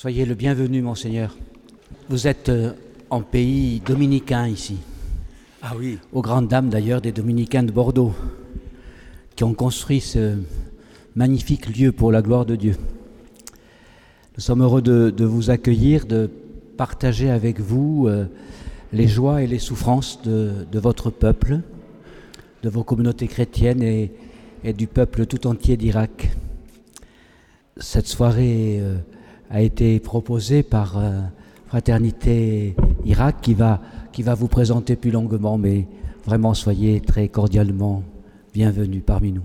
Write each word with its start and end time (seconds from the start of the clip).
Soyez 0.00 0.24
le 0.26 0.36
bienvenu, 0.36 0.80
monseigneur. 0.80 1.36
Vous 2.08 2.28
êtes 2.28 2.50
euh, 2.50 2.70
en 3.10 3.20
pays 3.20 3.82
dominicain 3.84 4.46
ici. 4.46 4.76
Ah 5.60 5.72
oui. 5.76 5.98
Aux 6.12 6.22
grandes 6.22 6.46
dames 6.46 6.68
d'ailleurs 6.68 7.00
des 7.00 7.10
dominicains 7.10 7.64
de 7.64 7.72
Bordeaux, 7.72 8.14
qui 9.34 9.42
ont 9.42 9.54
construit 9.54 10.00
ce 10.00 10.36
magnifique 11.16 11.76
lieu 11.76 11.90
pour 11.90 12.12
la 12.12 12.22
gloire 12.22 12.46
de 12.46 12.54
Dieu. 12.54 12.76
Nous 14.36 14.40
sommes 14.40 14.62
heureux 14.62 14.82
de, 14.82 15.10
de 15.10 15.24
vous 15.24 15.50
accueillir, 15.50 16.06
de 16.06 16.30
partager 16.76 17.28
avec 17.28 17.58
vous 17.58 18.06
euh, 18.06 18.26
les 18.92 19.08
joies 19.08 19.42
et 19.42 19.48
les 19.48 19.58
souffrances 19.58 20.22
de, 20.22 20.64
de, 20.70 20.78
votre 20.78 21.10
peuple, 21.10 21.58
de 22.62 22.68
vos 22.68 22.84
communautés 22.84 23.26
chrétiennes 23.26 23.82
et, 23.82 24.12
et 24.62 24.72
du 24.72 24.86
peuple 24.86 25.26
tout 25.26 25.48
entier 25.48 25.76
d'Irak. 25.76 26.30
Cette 27.78 28.06
soirée 28.06 28.78
euh, 28.80 28.98
a 29.50 29.62
été 29.62 29.98
proposée 30.00 30.62
par 30.62 30.98
euh, 30.98 31.20
Fraternité 31.66 32.74
Irak 33.04 33.36
qui 33.42 33.54
va, 33.54 33.80
qui 34.12 34.22
va 34.22 34.34
vous 34.34 34.48
présenter 34.48 34.96
plus 34.96 35.10
longuement, 35.10 35.58
mais 35.58 35.86
vraiment 36.24 36.54
soyez 36.54 37.00
très 37.00 37.28
cordialement 37.28 38.02
bienvenus 38.52 39.02
parmi 39.04 39.32
nous. 39.32 39.42